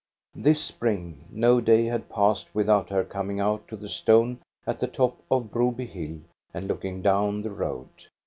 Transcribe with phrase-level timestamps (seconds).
[0.33, 4.87] This spring, no day had passed without her coming out to the stone at the
[4.87, 6.21] top of Broby hill
[6.55, 8.07] and looking down the road.